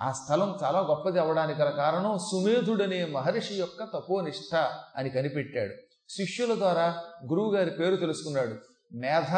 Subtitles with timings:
[0.00, 4.54] ఆ స్థలం చాలా గొప్పది అవడానికి గల కారణం సుమేధుడనే మహర్షి యొక్క తపోనిష్ట
[4.96, 5.74] అని కనిపెట్టాడు.
[6.08, 8.56] శిష్యుల ద్వారా గురువు గారి పేరు తెలుసుకున్నాడు.
[8.92, 9.36] మేధ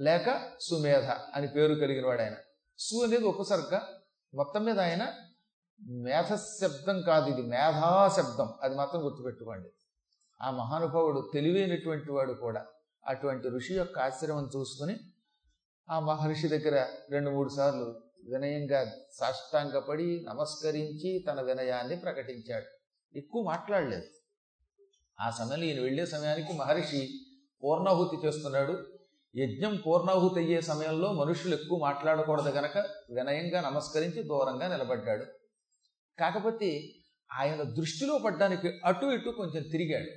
[0.00, 1.04] లేక సుమేధ
[1.34, 2.34] అని పేరు కలిగిన వాడు ఆయన.
[2.78, 3.80] సు అనేది ఉపసర్గ
[4.34, 5.12] మొత్తం మీద ఆయన
[5.80, 9.68] మేధ శబ్దం కాదు ఇది మేధా శబ్దం అది మాత్రం గుర్తుపెట్టుకోండి.
[10.42, 12.66] ఆ మహానుభావుడు తెలివైనటువంటి వాడు కూడా
[13.06, 14.96] అటువంటి ఋషి యొక్క ఆశ్రమం చూసుకుని
[15.90, 22.66] ఆ మహర్షి దగ్గర రెండు మూడు సార్లు వినయంగా సాష్టాంగపడి నమస్కరించి తన వినయాన్ని ప్రకటించాడు.
[23.18, 24.06] ఎక్కువ మాట్లాడలేదు.
[25.20, 27.08] ఆ సమయంలో ఈయన వెళ్ళే సమయానికి మహర్షి
[27.64, 28.86] పూర్ణాహుతి చేస్తున్నాడు.
[29.36, 32.76] యజ్ఞం పూర్ణాహుతి అయ్యే సమయంలో మనుషులు ఎక్కువ మాట్లాడకూడదు గనక
[33.10, 35.24] వినయంగా నమస్కరించి దూరంగా నిలబడ్డాడు.
[36.18, 36.88] కాకపోతే
[37.32, 40.10] ఆయన దృష్టిలో పడ్డానికి అటు ఇటు కొంచెం తిరిగాడు.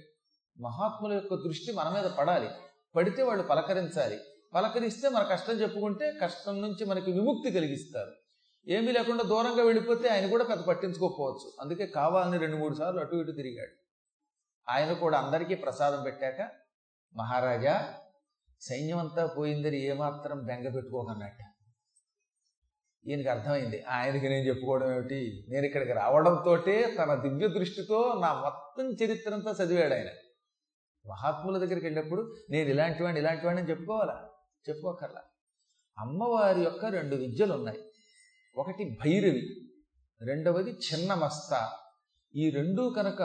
[0.61, 2.49] మహాత్ముల యొక్క దృష్టి మన మీద పడాలి.
[2.95, 4.19] పడితే వాళ్ళు పలకరించాలి.
[4.55, 8.11] పలకరిస్తే మన కష్టం చెప్పుకుంటే కష్టం నుంచి మనకి విముక్తి కలిగిస్తారు.
[8.67, 11.51] ఏమీ లేకుండా దూరంగా వెళ్ళిపోతే ఆయన కూడా పెద్ద పట్టించుకోకపోవచ్చు.
[11.61, 13.83] అందుకే కావాలని రెండు మూడు సార్లు అటు ఇటు తిరిగాడు.
[14.71, 16.49] ఆయన కూడా అందరికీ ప్రసాదం పెట్టాక
[17.15, 17.93] మహారాజా
[18.61, 21.41] సైన్యం అంతా పోయిందని ఏమాత్రం బెంగ పెట్టుకోకన్నట్ట.
[23.07, 23.83] ఈయనకి అర్థమైంది.
[23.83, 25.45] ఆయనకి నేను చెప్పుకోవడం ఏమిటి?
[25.49, 26.57] నేను ఇక్కడికి రావడంతో
[26.97, 30.07] తన దివ్య దృష్టితో నా మొత్తం చరిత్రంతా చదివాడు ఆయన.
[31.09, 34.29] మహాత్ముల దగ్గరికి వెళ్ళినప్పుడు నేను ఇలాంటి వాడిని ఇలాంటి వాడిని చెప్పుకోవాలా?
[34.69, 35.21] చెప్పుకోకర్లా.
[35.99, 37.79] అమ్మవారి యొక్క రెండు విద్యలు ఉన్నాయి
[38.55, 39.71] ఒకటి భైరవి
[40.21, 41.71] రెండవది చిన్నమస్త.
[42.35, 43.21] ఈ రెండూ కనుక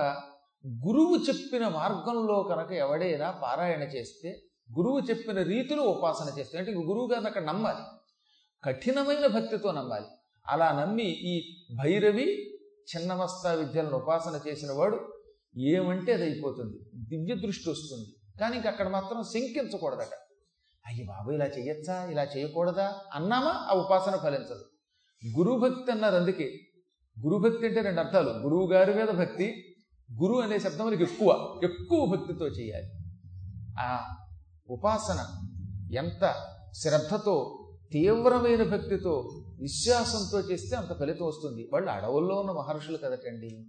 [0.66, 4.42] గురువు చెప్పిన మార్గంలో కనుక ఎవడైనా పారాయణ చేస్తే
[4.78, 7.84] గురువు చెప్పిన రీతిలో ఉపాసన చేస్తే అంటే గురువు గారిని అక్కడ నమ్మాలి.
[8.64, 10.06] కఠినమైన భక్తితో నమ్మాలి.
[10.46, 12.54] అలా నమ్మి ఈ భైరవి
[12.96, 15.22] చిన్నమస్త విద్యలను ఉపాసన చేసిన వాడు
[15.58, 16.78] ఏమంటే అది అయిపోతుంది.
[16.94, 18.16] దివ్య దృష్టి వస్తుంది.
[18.40, 20.27] కానీ ఇంక అక్కడ మాత్రం శంకించకూడదట.
[20.88, 23.50] అయ్యి బాబు ఇలా చేయొచ్చా ఇలా చేయకూడదా అన్నామా?
[23.50, 24.64] ఆ ఉపాసన ఫలించదు.
[25.38, 26.52] గురుభక్తి అన్నారు అందుకే.
[27.24, 28.30] గురుభక్తి అంటే రెండు అర్థాలు.
[28.30, 29.76] గురువు గారి మీద భక్తి
[30.22, 31.60] గురువు అనే శబ్దం మనకి ఎక్కువ.
[31.64, 32.90] ఎక్కువ భక్తితో చేయాలి
[33.80, 34.16] ఆ
[34.70, 35.26] ఉపాసన
[35.96, 36.34] ఎంత
[36.74, 41.70] శ్రద్ధతో తీవ్రమైన భక్తితో విశ్వాసంతో చేస్తే అంత ఫలితం వస్తుంది.
[41.72, 43.66] వాళ్ళు అడవుల్లో ఉన్న మహర్షులు కదటండి.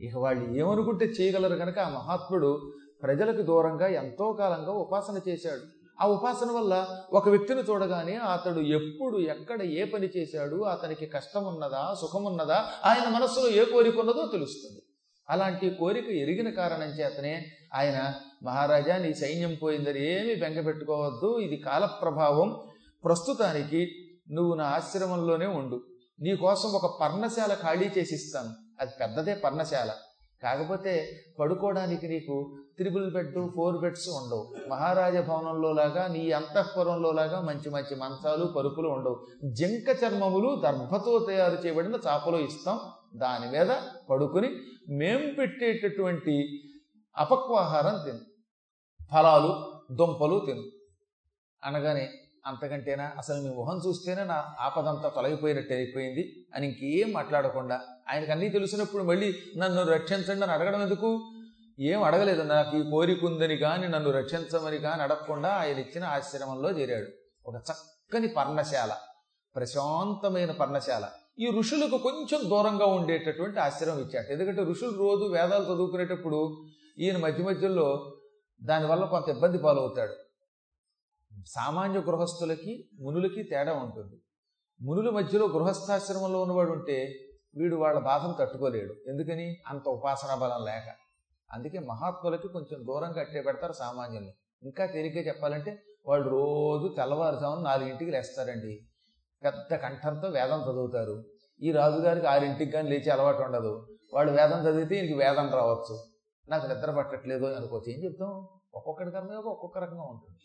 [0.00, 5.75] ఇక వాళ్ళు ఏమనుకుంటే చేయగలరు కనుక ఆ మహాత్ముడు ప్రజలకు దూరంగా ఎంతో కాలంగా ఉపాసన చేశాడు.
[6.00, 11.96] ఆ ఉపాసన వల్ల ఒక వ్యక్తిని చూడగానే అతడు ఎప్పుడు ఎక్కడ ఏ పని చేశాడు అతనికి కష్టం ఉన్నదా
[12.00, 14.82] సుఖం ఉన్నదా ఆయన మనస్సులో ఏ కోరిక ఉన్నదో తెలుస్తుంది.
[15.30, 22.62] అలాంటి కోరిక ఎరిగిన కారణం చేతనే ఆయన మహారాజా నీ సైన్యం పోయిందని ఏమీ బెంగపెట్టుకోవద్దు ఇది కాలప్రభావం.
[23.04, 23.94] ప్రస్తుతానికి
[24.30, 25.84] నువ్వు నా ఆశ్రమంలోనే ఉండు.
[26.20, 28.48] నీ కోసం ఒక పర్ణశాల ఖాళీ చేసి ఇస్తాను.
[28.80, 29.90] అది పెద్దదే పర్ణశాల.
[30.42, 34.54] కాకపోతే పడుకోవడానికి నీకు త్రిబుల్ బెడ్ ఫోర్ బెడ్స్ ఉండవు.
[34.68, 39.26] మహారాజ భవనంలో లాగా నీ అంతఃపురంలో లాగా మంచి మంచి మంచాలు పరుపులు ఉండవు.
[39.52, 42.80] జింక చర్మములు దర్భతో తయారు చేయబడిన చాపలు ఇస్తాం.
[43.16, 43.66] దాని మీద
[44.10, 44.50] పడుకుని
[44.88, 46.62] మేం పెట్టేటటువంటి
[47.16, 48.18] అపక్వాహారం తిను.
[49.12, 50.62] ఫలాలు దుంపలు తిను.
[51.64, 52.12] అనగానే
[52.46, 53.12] అంతకంటేనా?
[53.18, 57.80] అసలు మీ మొహం చూస్తేనే నా ఆపదంతా తొలగిపోయినట్టు అయిపోయింది అని ఇంకేం మాట్లాడకుండా
[58.10, 61.32] ఆయనకు అన్నీ తెలిసినప్పుడు మళ్ళీ నన్ను రక్షించండి అని అడగడం ఎందుకు?
[61.80, 62.42] ఏం అడగలేదు.
[62.42, 67.06] నాకు ఈ కోరిక ఉందని కానీ నన్ను రక్షించమని కానీ అడగకుండా ఆయన ఇచ్చిన ఆశ్రమంలో చేరాడు.
[67.48, 68.96] ఒక చక్కని పర్ణశాల.
[69.56, 71.08] ప్రశాంతమైన పర్ణశాల.
[71.38, 76.66] ఈ ఋషులకు కొంచెం దూరంగా ఉండేటటువంటి ఆశ్రమం ఇచ్చాడు ఎందుకంటే ఋషులు రోజు వేదాలు చదువుకునేటప్పుడు
[76.98, 78.16] ఈయన మధ్య మధ్యలో
[78.62, 80.12] దానివల్ల కొంత ఇబ్బంది పాలవుతాడు.
[81.46, 84.22] సామాన్య గృహస్థులకి మునులకి తేడా ఉంటుంది.
[84.82, 87.14] మునుల మధ్యలో గృహస్థాశ్రమంలో ఉన్నవాడు ఉంటే
[87.56, 88.94] వీడు వాళ్ళ బాధను తట్టుకోలేడు.
[89.08, 89.56] ఎందుకని?
[89.66, 90.94] అంత ఉపాసనా బలం లేక.
[91.52, 94.32] అందుకే మహాత్ములకి కొంచెం దూరంగా అట్టే పెడతారు సామాన్యుల్ని.
[94.62, 98.86] ఇంకా తేలిగ్గా చెప్పాలంటే వాళ్ళు రోజు తెల్లవారుజామున నాలుగింటికి లేస్తారండి.
[99.44, 101.24] పెద్ద కంఠంతో వేదం చదువుతారు.
[101.62, 103.98] ఈ రాజుగారికి ఆరింటికి కానీ లేచి అలవాటు ఉండదు.
[104.14, 106.04] వాళ్ళు వేదం చదివితే ఈయనకి వేదం రావచ్చు.
[106.48, 107.92] నాకు నిద్ర పట్టట్లేదు అనుకోవచ్చు.
[107.92, 108.48] ఏం చెప్తాం?
[108.74, 110.38] ఒక్కొక్కటి కర్మయోగం ఒక్కొక్క రకంగా ఉంటుంది.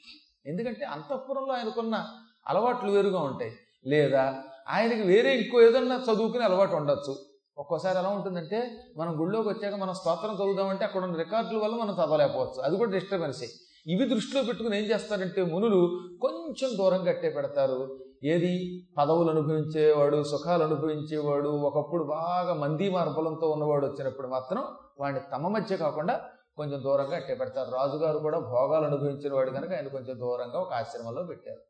[0.46, 2.06] ఎందుకంటే అంతఃపురంలో ఆయనకున్న
[2.48, 3.52] అలవాట్లు వేరుగా ఉంటాయి.
[3.86, 4.36] లేదా
[4.70, 7.16] ఆయనకి వేరే ఇంకో ఏదన్నా చదువుకునే అలవాటు ఉండొచ్చు.
[7.58, 12.62] ఒక్కోసారి ఎలా ఉంటుందంటే మనం గుళ్ళోకి వచ్చాక మనం స్తోత్రం చదువుదామంటే అక్కడ ఉన్న రికార్డుల వల్ల మనం చదవలేకపోవచ్చు.
[12.62, 13.50] అది కూడా డిస్టర్బెన్సే.
[13.88, 18.00] ఇవి దృష్టిలో పెట్టుకుని ఏం చేస్తారంటే మునులు కొంచెం దూరం కట్టే పెడతారు.
[18.24, 18.88] ఏది?
[18.98, 24.64] పదవులు అనుభవించేవాడు సుఖాలు అనుభవించేవాడు ఒకప్పుడు బాగా మంది మార్బలంతో ఉన్నవాడు వచ్చినప్పుడు మాత్రం
[25.00, 26.22] వాడిని తమ మధ్య కాకుండా
[26.57, 27.71] కొంచెం దూరంగా అట్టే పెడతారు.
[27.71, 31.62] రాజుగారు కూడా భోగాలు అనుభవించిన వాడు కనుక ఆయన కొంచెం దూరంగా ఒక ఆశ్రమంలో పెట్టారు.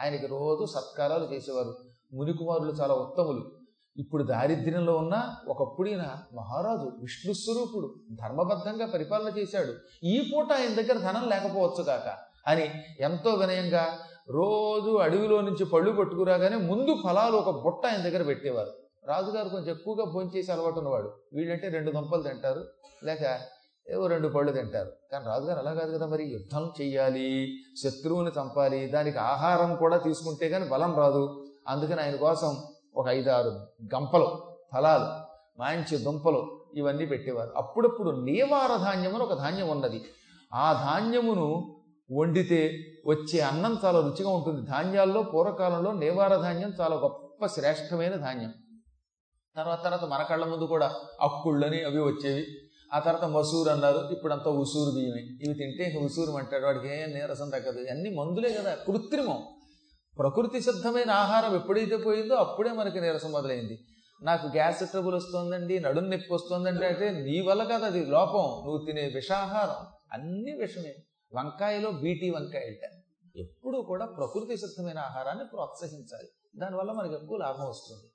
[0.00, 1.74] ఆయనకి రోజు సత్కారాలు చేసేవారు.
[2.12, 3.50] మునికుమారులు చాలా ఉత్తములు.
[3.96, 6.02] ఇప్పుడు దారిద్ర్యంలో ఉన్న ఒకప్పుడు ఈయన
[6.34, 9.72] మహారాజు విష్ణు స్వరూపుడు ధర్మబద్ధంగా పరిపాలన చేశాడు.
[10.04, 12.18] ఈ పూట ఆయన దగ్గర ధనం లేకపోవచ్చు కాక.
[12.46, 12.70] అని
[13.00, 13.98] ఎంతో వినయంగా
[14.30, 18.70] రోజు అడవిలో నుంచి పళ్ళు పట్టుకురాగానే ముందు ఫలాలు ఒక బుట్ట ఆయన దగ్గర పెట్టేవారు.
[19.04, 21.12] రాజుగారు కొంచెం ఎక్కువగా భోంచేసి అలవాటు ఉన్నవాడు.
[21.32, 22.64] వీళ్ళంటే రెండు దుంపలు తింటారు.
[23.04, 23.40] లేక
[23.90, 24.92] ఏవో రెండు పళ్ళు తింటారు.
[25.12, 26.24] కానీ రాజుగారు అలా కాదు కదా మరి?
[26.24, 27.52] యుద్ధం చెయ్యాలి
[27.82, 31.44] శత్రువుని చంపాలి దానికి ఆహారం కూడా తీసుకుంటే కానీ బలం రాదు.
[31.68, 32.56] అందుకని ఆయన కోసం
[32.96, 33.48] ఒక ఐదారు
[33.94, 37.52] గంపలు ఫలాలు మంచి దుంపలు ఇవన్నీ పెట్టేవారు.
[37.56, 40.04] అప్పుడప్పుడు నీవార ధాన్యం అని ఒక ధాన్యం ఉన్నది.
[40.54, 41.76] ఆ ధాన్యమును
[42.18, 44.66] వండితే వచ్చే అన్నం చాలా రుచిగా ఉంటుంది.
[44.66, 48.52] ధాన్యాల్లో పూర్వకాలంలో నేవార ధాన్యం చాలా గొప్ప శ్రేష్టమైన ధాన్యం.
[49.56, 52.46] తర్వాత తర్వాత మన కళ్ళ ముందు కూడా అక్కుళ్ళని అవి వచ్చేవి.
[52.92, 55.20] ఆ తర్వాత మసూరు అన్నారు ఇప్పుడంతా ఉసూరు బియ్యమే.
[55.20, 57.78] ఇవి తింటే ఉసూరు అంటాడు వాడికి ఏం నీరసం తగ్గదు.
[57.90, 59.44] అన్ని మందులే కదా కృత్రిమం.
[60.18, 63.86] ప్రకృతి సిద్ధమైన ఆహారం ఎప్పుడైతే పోయిందో అప్పుడే మనకి నీరసం మొదలైంది.
[64.22, 68.66] నాకు గ్యాస్ ట్రబుల్ వస్తుందండి నడుం నొప్పి వస్తుందండి అంటే నీ వల్ల కదా అది లోపం.
[68.66, 69.86] నువ్వు తినే విషాహారం.
[70.12, 70.94] అన్ని విషమే.
[71.34, 72.74] వంకాయలో బీటీ వంకాయ
[73.36, 76.28] ఎప్పుడూ కూడా ప్రకృతి సిద్ధమైన ఆహారాన్ని ప్రోత్సహించాలి.
[76.56, 78.10] దానివల్ల మనకి ఎక్కువ లాభం వస్తుంది.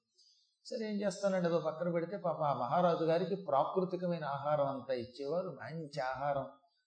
[0.66, 1.48] సరే ఏం చేస్తానండి?
[1.48, 5.58] అదో పక్కన పెడితే పాప ఆ మహారాజు గారికి ప్రాకృతికమైన ఆహారం అంతా ఇచ్చేవారు.
[5.64, 6.46] మంచి ఆహారం.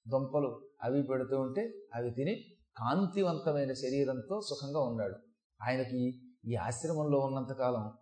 [0.08, 2.34] దుంపలు అవి పెడుతూ ఉంటే అవి తిని
[2.76, 5.14] కాంతివంతమైన శరీరంతో సుఖంగా ఉన్నాడు.
[5.62, 7.92] ఆయనకి ఈ ఆశ్రమంలో ఉన్నంతకాలం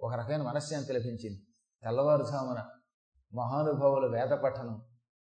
[0.00, 1.46] ఒక రకమైన మనశ్శాంతి లభించింది.
[1.82, 2.64] తెల్లవారుజామున
[3.34, 4.82] మహానుభావుల వేద పఠనం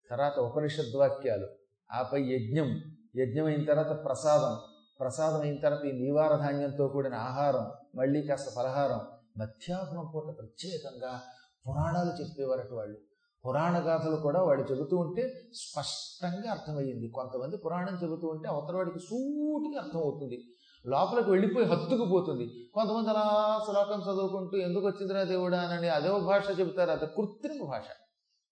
[0.10, 1.48] తర్వాత ఉపనిషద్వాక్యాలు
[1.92, 2.68] ఆపై యజ్ఞం.
[3.16, 4.60] యజ్ఞం అయిన తర్వాత ప్రసాదం.
[5.00, 11.21] ప్రసాదం అయిన తర్వాత ఈ నీవార ధాన్యంతో కూడిన ఆహారం మళ్ళీ కాస్త ఫలహారం మధ్యాహ్నం పూట ప్రత్యేకంగా
[11.69, 12.97] పురాణాలు చెప్పేవారట వాళ్ళు.
[13.45, 17.07] పురాణ గాథలు కూడా వాడు చెబుతూ ఉంటే స్పష్టంగా అర్థమయ్యింది.
[17.07, 20.44] కొంతమంది పురాణం చెబుతూ ఉంటే అవతల వాడికి సూటిగా అర్థమవుతుంది.
[20.85, 22.71] లోపలికి వెళ్ళిపోయి హత్తుకుపోతుంది.
[22.74, 26.91] కొంతమంది అలా శ్లోకం చదువుకుంటూ ఎందుకు వచ్చిందిరా దేవుడా అని అదే భాష చెబుతారు.
[26.91, 27.83] అది కృత్రిమ భాష.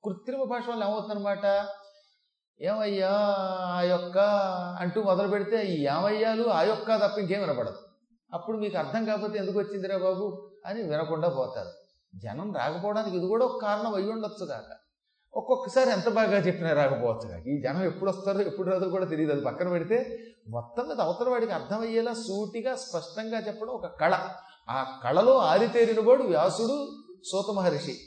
[0.05, 1.67] కృత్రిమ భాష వల్ల ఏమవుతుందనమాట
[2.61, 3.11] ఏమయ్యా
[3.63, 4.17] ఆ యొక్క
[4.79, 7.77] అంటూ మొదలు పెడితే ఏమయ్యాలు ఆ యొక్క తప్ప ఇంకేం వినపడదు.
[8.33, 10.50] అప్పుడు మీకు అర్థం కాకపోతే ఎందుకు వచ్చిందిరా బాబు?
[10.65, 11.69] అని వినకుండా పోతారు.
[12.15, 14.77] జనం రాకపోవడానికి ఇది కూడా ఒక కారణం అయ్యి ఉండొచ్చు కాక.
[15.33, 17.47] ఒక్కొక్కసారి ఎంత బాగా చెప్పినా రాకపోవచ్చు కాక.
[17.47, 19.31] ఈ జనం ఎప్పుడు వస్తారో ఎప్పుడు రాదో కూడా తెలియదు.
[19.31, 20.19] అది పక్కన పెడితే
[20.49, 24.29] మొత్తం మీద అవతల వాడికి అర్థమయ్యేలా సూటిగా స్పష్టంగా చెప్పడం ఒక కళ.
[24.69, 27.97] ఆ కళలో ఆదితేరినవాడు వ్యాసుడు సూత మహర్షి.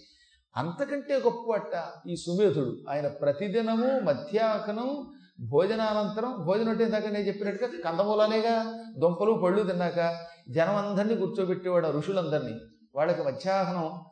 [0.56, 2.76] అంతకంటే గొప్పవట ఈ సుమేధుడు.
[2.90, 11.14] ఆయన ప్రతిదినము మధ్యాహ్నం భోజనానంతరం భోజనం అంటే ఇందాక నేను చెప్పినట్టుగా కందమూలాలేగా దుంపలు పళ్ళు తిన్నాక జనం అందరినీ
[11.14, 12.58] కూర్చోబెట్టేవాడు ఆ ఋషులందరినీ.
[12.94, 14.04] వాళ్ళకి మధ్యాహ్నం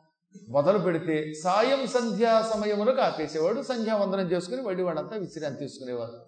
[0.49, 6.25] మొదలు పెడితే సాయం సంధ్యా సమయములకు ఆపేసేవాడు సంధ్యావందనం చేసుకుని మళ్ళీ వాడంతా విశ్రాంతి తీసుకునేవారు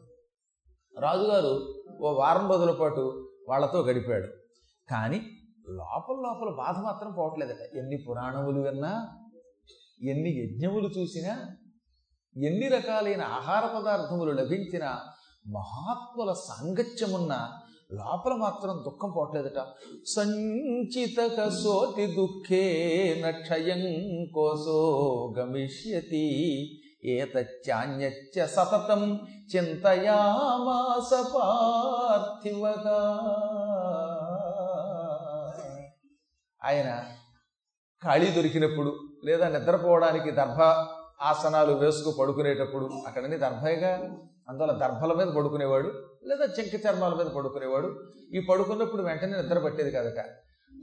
[1.00, 4.28] రాజుగారు ఓ వారం రోజుల పాటు వాళ్ళతో గడిపాడు.
[4.92, 5.18] కానీ
[5.70, 7.76] లోపల లోపల బాధ మాత్రం పోవట్లేదట.
[7.76, 9.08] ఎన్ని పురాణములు విన్నా
[10.10, 11.34] ఎన్ని యజ్ఞములు చూసినా
[12.44, 14.84] ఎన్ని రకాలైన ఆహార పదార్థములు లభించిన
[15.48, 17.50] మహాత్ముల సాంగత్యమున్న
[17.94, 19.66] లోపల మాత్రం దుఃఖం పోవట్లేదట.
[20.08, 22.64] సంచిత కసోతి దుఃఖే
[23.28, 23.82] నక్షయం
[24.26, 24.80] కోసో
[25.38, 26.26] గమిష్యతి.
[27.06, 29.20] ఏతచ్చాన్యచ్చ సతతం
[29.56, 33.00] చింతయామాస పార్థివగా
[36.64, 37.04] ఆయన
[38.04, 40.62] ఖాళీ దొరికినప్పుడు లేదా నిద్రపోవడానికి దర్భ
[41.22, 43.92] ఆసనాలు వేసుకు పడుకునేటప్పుడు అక్కడనే దర్భయగా
[44.50, 45.92] అందువల్ల దర్భల మీద పడుకునేవాడు
[46.26, 47.90] లేదా చెంక చర్మాల మీద పడుకునేవాడు.
[48.34, 50.26] ఈ పడుకున్నప్పుడు వెంటనే నిద్ర పట్టేది కదక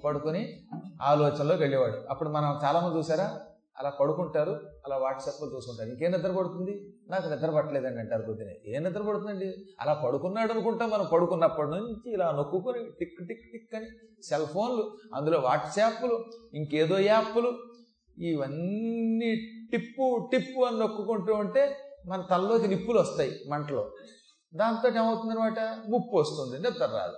[0.04, 0.58] పడుకుని
[1.02, 1.96] ఆలోచనలోకి వెళ్ళేవాడు.
[2.10, 3.40] అప్పుడు మనం చాలామంది చూసారా?
[3.78, 5.88] అలా పడుకుంటారు అలా వాట్సాప్లో చూసుకుంటారు.
[5.88, 6.94] ఇంకేం నిద్ర పడుతుంది?
[7.10, 9.54] నాకు నిద్ర పట్టలేదండి అంటారు పొద్దునే ఏం నిద్ర పడుతుందండి?
[9.80, 13.86] అలా పడుకున్నాడు అనుకుంటాం మనం పడుకున్నప్పటి నుంచి ఇలా నొక్కుకొని టిక్ టిక్ టిక్ అని
[14.22, 17.52] సెల్ ఫోన్లు అందులో వాట్సాప్లు ఇంకేదో యాప్లు
[18.22, 19.36] ఇవన్నీ
[19.72, 21.76] టిప్పు టిప్పు అని నొక్కుకుంటూ ఉంటే
[22.06, 23.90] మన తలలోకి నిప్పులు వస్తాయి మంటలో.
[24.54, 26.62] దాంతో ఏమవుతుందనమాట ముప్పు వస్తుంది.
[26.62, 27.16] నిద్ర రాదు.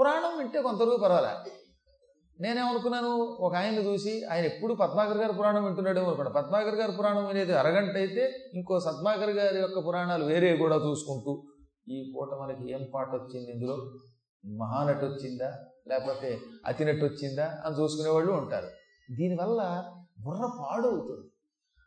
[0.00, 1.50] పురాణం వింటే కొంతవరకు పర్వాలే.
[2.40, 3.08] నేనేమనుకున్నాను?
[3.16, 7.96] ఒక ఆయన చూసి ఆయన ఎప్పుడు పద్మాకర్ గారి పురాణం వింటున్నాడు అనుకున్నాడు పద్మాకర్ గారి పురాణం అనేది అరగంట
[7.96, 11.42] అయితే ఇంకో సద్మాకర్ గారి యొక్క పురాణాలు వేరే కూడా చూసుకుంటూ
[11.88, 13.74] ఈ పూట మనకి ఏం పాట వచ్చింది ఇందులో?
[14.58, 15.58] మహానటు వచ్చిందా?
[15.88, 17.62] లేకపోతే అతినట్టు వచ్చిందా?
[17.66, 18.66] అని చూసుకునే వాళ్ళు ఉంటారు.
[19.10, 19.84] దీనివల్ల
[20.20, 21.30] బుర్ర పాడవుతుంది.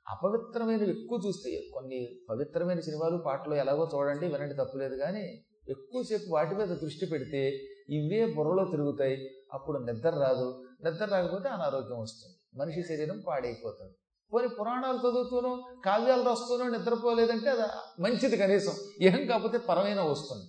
[0.10, 6.67] అపవిత్రమైనవి ఎక్కువ చూస్తే కొన్ని పవిత్రమైన సినిమాలు పాటలు ఎలాగో చూడండి వినండి తప్పులేదు కానీ ఎక్కువసేపు వాటి మీద
[6.67, 9.29] దృష్టి పెడితే ఇవే బుర్రలో తిరుగుతాయి.
[9.53, 10.63] అప్పుడు నిద్ర రాదు.
[10.84, 12.36] నిద్ర రాకపోతే అనారోగ్యం వస్తుంది.
[12.60, 13.93] మనిషి శరీరం పాడైపోతుంది.
[14.34, 18.74] పోనీ పురాణాలు చదువుతూనో కావ్యాలు రాస్తూనో నిద్రపోలేదంటే అది మంచిది కనీసం.
[19.01, 20.46] ఏం కాకపోతే పరమైన వస్తుంది.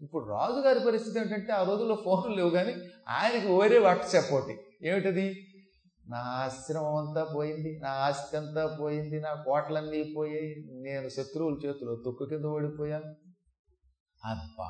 [0.00, 2.74] ఇప్పుడు రాజుగారి పరిస్థితి ఏంటంటే ఆ రోజుల్లో ఫోన్లు లేవు కానీ
[3.08, 4.58] ఆయనకి ఓరే వాట్సాప్ ఒకటి.
[4.82, 5.45] ఏమిటది?
[6.08, 10.64] నా ఆశ్రమం అంతా పోయింది నా ఆస్తి అంతా పోయింది నా కోట్లన్నీ పోయాయి.
[10.70, 13.14] నేను శత్రువుల చేతిలో తొక్కు కింద ఓడిపోయాను.
[14.24, 14.68] అబ్బా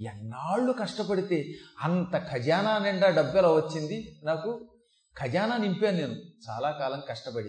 [0.00, 4.68] ఎన్నాళ్ళు కష్టపడితే అంత ఖజానా నిండా డబ్బెలా వచ్చింది నాకు?
[5.20, 6.12] ఖజానా నింపాను నేను
[6.50, 7.48] చాలా కాలం కష్టపడి.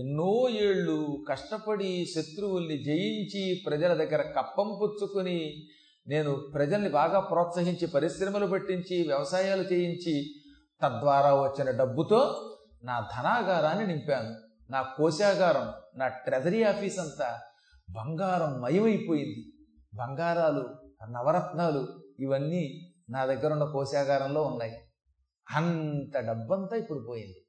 [0.00, 5.66] ఎన్నో ఏళ్ళు కష్టపడి శత్రువుల్ని జయించి ప్రజల దగ్గర కప్పం పుచ్చుకొని
[6.08, 10.34] నేను ప్రజల్ని బాగా ప్రోత్సహించి పరిశ్రమలు పెట్టించి వ్యవసాయాలు చేయించి
[10.82, 12.48] తద్వారా వచ్చిన డబ్బుతో
[12.84, 14.36] నా ధనాగారాన్ని నింపాను.
[14.72, 17.40] నా కోశాగారం నా ట్రెజరీ ఆఫీస్ అంతా
[17.90, 19.52] బంగారం మయమైపోయింది.
[19.94, 20.76] బంగారాలు
[21.10, 21.88] నవరత్నాలు
[22.20, 24.78] ఇవన్నీ నా దగ్గర ఉన్న కోశాగారంలో ఉన్నాయి.
[25.50, 27.46] అంత డబ్బంతా ఇప్పుడు పోయింది.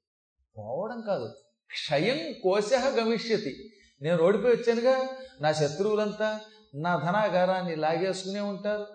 [0.58, 1.26] పోవడం కాదు.
[1.72, 3.70] క్షయం కోశ గమిష్యతి.
[4.02, 5.08] నేను ఓడిపోయి వచ్చానుగా.
[5.42, 6.40] నా శత్రువులంతా
[6.76, 8.88] నా ధనాగారాన్ని లాగేసుకునే ఉంటారు.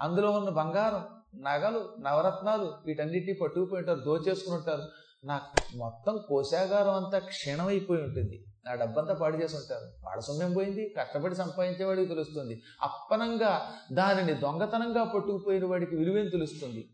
[0.00, 1.06] అందులో ఉన్న బంగారం
[1.42, 4.82] నగలు నవరత్నాలు వీటన్నిటిని పట్టుకుపోయి ఉంటారు దోచేసుకుని ఉంటారు.
[5.24, 8.44] నాకు మొత్తం కోశాగారం అంతా క్షీణమైపోయి ఉంటుంది.
[8.66, 9.84] నా డబ్బంతా పాడు చేసి ఉంటారు.
[10.04, 12.62] వాడ పోయింది కష్టపడి సంపాదించేవాడికి తెలుస్తుంది.
[12.82, 16.88] అప్పనంగా దానిని దొంగతనంగా పట్టుకుపోయిన వాడికి విలువేం తెలుస్తుంది?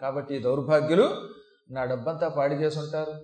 [0.00, 1.28] కాబట్టి దౌర్భాగ్యులు
[1.70, 3.14] నా డబ్బంతా పాడి చేసి ఉంటారు.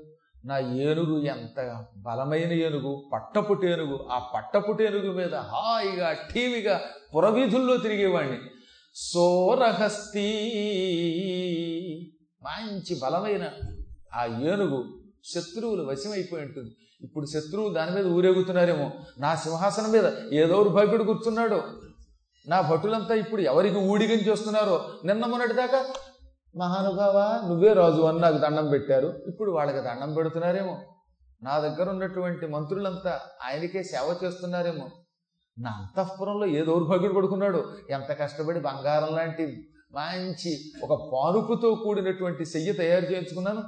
[0.44, 6.80] నా ఏనుగు ఎంత బలమైన ఏనుగు పట్టపుటి ఏనుగు ఆ పట్టపుటి ఏనుగు మీద హాయిగా టీవీగా
[7.16, 8.38] పురవీధుల్లో తిరిగేవాడిని
[8.94, 10.26] సోరహస్తి
[12.42, 13.50] మంచి బలమైన
[14.14, 14.84] ఆ ఏనుగు
[15.24, 16.70] శత్రువులు వశమైపోయి ఉంటుంది.
[17.00, 18.90] ఇప్పుడు శత్రువు దాని మీద ఊరేగుతున్నారేమో.
[19.18, 21.60] నా సింహాసనం మీద ఏదో దౌర్భాగ్యుడు కూర్చున్నాడు.
[22.48, 24.88] నా భటులంతా ఇప్పుడు ఎవరికి ఊడిగం చేస్తున్నారో?
[25.04, 25.84] నిన్న మొన్నటిదాకా
[26.56, 29.22] మహానుభావ నువ్వే రాజు అని నాకు దండం పెట్టారు.
[29.28, 30.78] ఇప్పుడు వాళ్ళకి దండం పెడుతున్నారేమో.
[31.42, 34.90] నా దగ్గర ఉన్నటువంటి మంత్రులంతా ఆయనకే సేవ చేస్తున్నారేమో.
[35.58, 37.64] నా అంతఃపురంలో ఏ దౌర్భాగ్యుడు పడుకున్నాడు?
[37.90, 43.62] ఎంత కష్టపడి బంగారం లాంటి మంచి ఒక పానుపుతో కూడినటువంటి చెయ్యి తయారు చేయించుకున్నాను.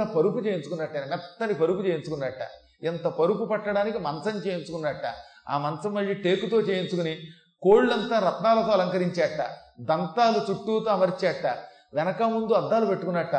[0.00, 2.38] పెద్ద పరుపు చేయించుకున్నట్ట మెత్తని పరుపు చేయించుకున్నట్ట.
[2.82, 5.02] ఎంత పరుపు పట్టడానికి మంచం చేయించుకున్నట్ట.
[5.48, 7.18] ఆ మంచం మళ్ళీ టేకుతో చేయించుకుని
[7.62, 9.46] కోళ్ళంతా రత్నాలతో అలంకరించేట.
[9.80, 11.46] దంతాలు చుట్టూతో అమర్చేట.
[11.94, 13.34] వెనక ముందు అద్దాలు పెట్టుకున్నట్ట.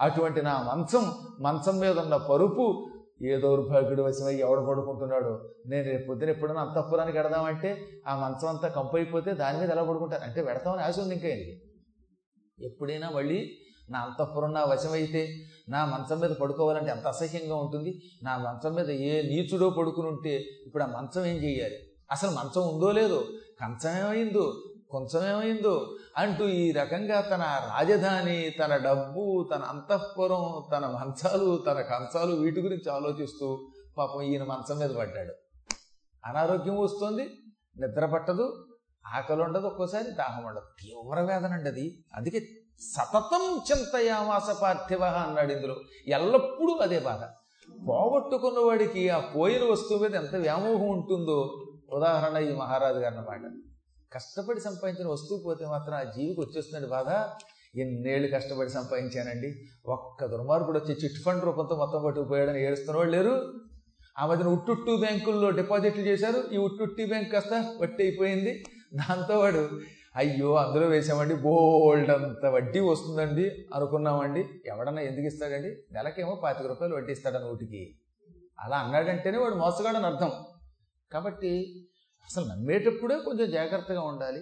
[0.00, 2.86] అటువంటి నా మంచం మంచం మీద ఉన్న పరుపు
[3.22, 5.50] ఏ దౌర్భాగ్యుడు వశమై ఎవడు పడుకుంటున్నాడు.
[5.66, 10.42] నేను రేపు పొద్దున ఎప్పుడైనా అంతఃపురానికి వెడదామంటే ఆ మంచం అంతా కంపైపోతే దాని మీద ఎలా పడుకుంటారు అంటే
[10.42, 11.28] పెడతామని ఆశ ఉంది ఇంకా
[12.66, 13.58] ఎప్పుడైనా మళ్ళీ
[13.90, 15.36] నా అంతఃపురం నా వశమైతే
[15.68, 18.02] నా మంచం మీద పడుకోవాలంటే ఎంత అసహ్యంగా ఉంటుంది?
[18.22, 21.74] నా మంచం మీద ఏ నీచుడో పడుకుని ఉంటే ఇప్పుడు ఆ మంచం ఏం చేయాలి?
[22.10, 23.24] అసలు మంచం ఉందో లేదో?
[23.60, 24.62] కంచమేమైందో
[25.28, 25.96] ఏమైందో?
[26.16, 32.92] అంటూ ఈ రకంగా తన రాజధాని తన డబ్బు తన అంతఃపురం తన మంచాలు తన కంచాలు వీటి గురించి
[32.92, 35.32] ఆలోచిస్తూ పాపం ఈయన మంచం మీద పడ్డాడు.
[36.24, 37.22] అనారోగ్యం వస్తుంది
[37.80, 38.66] నిద్ర పట్టదు
[39.14, 40.64] ఆకలి ఉండదు ఒక్కోసారి దాహం ఉండదు.
[40.82, 42.04] తీవ్ర వేదన అండి అది.
[42.14, 42.46] అందుకే
[42.80, 45.76] సతతం చింతయామాస పార్థివ అన్నాడు ఇందులో
[46.08, 47.20] ఎల్లప్పుడూ అదే బాధ.
[47.88, 51.66] పోగొట్టుకున్న వాడికి ఆ పోయిన వస్తువు మీద ఎంత వ్యామోహం ఉంటుందో?
[51.92, 53.40] ఉదాహరణ ఈ మహారాజు గారి అన్నమాట
[54.14, 57.28] కష్టపడి సంపాదించిన వస్తువు పోతే మాత్రం ఆ జీవికి వచ్చేస్తున్నాడు బాధ.
[57.78, 59.54] ఎన్నేళ్ళు కష్టపడి సంపాదించానండి.
[59.86, 63.52] ఒక్క దుర్మార్గుడు వచ్చి చిట్ ఫండ్ రూపంతో మొత్తం పట్టుకుపోయాడని ఏడుస్తున్న వాళ్ళు లేరు.
[64.18, 66.44] ఆ మధ్యన ఉట్టుట్టు బ్యాంకుల్లో డిపాజిట్లు చేశారు.
[66.52, 68.64] ఈ ఉట్టుట్టి బ్యాంక్ కాస్త వట్టి అయిపోయింది.
[68.94, 69.68] దాంతో వాడు
[70.16, 71.34] అయ్యో అందులో వేసామండి.
[71.34, 74.48] బోల్డ్ అంత వడ్డీ వస్తుందండి అనుకున్నామండి.
[74.66, 75.76] ఎవడన్నా ఎందుకు ఇస్తాడండి?
[75.92, 77.98] నెలకేమో పాతిక రూపాయలు వడ్డీ ఇస్తాడు నూటికి.
[78.60, 80.32] అలా అన్నాడంటేనే వాడు మోసగాడని అర్థం.
[81.12, 81.86] కాబట్టి
[82.24, 84.40] అసలు నమ్మేటప్పుడే కొంచెం జాగ్రత్తగా ఉండాలి.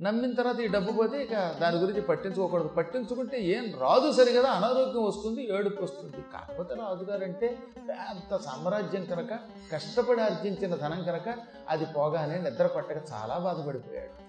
[0.00, 2.68] నమ్మిన తర్వాత ఈ డబ్బు పోతే ఇక దాని గురించి పట్టించుకోకూడదు.
[2.68, 4.48] పట్టించుకుంటే ఏం రాదు సరిగదా?
[4.48, 6.16] అనారోగ్యం వస్తుంది ఏడుపు వస్తుంది.
[6.32, 9.38] కాకపోతే రాజుగారంటే పెద్ద సామ్రాజ్యం కనుక
[9.72, 11.34] కష్టపడి ఆర్జించిన ధనం కనుక
[11.68, 14.27] అది పోగానే నిద్ర పట్టక చాలా బాధపడిపోయాడు.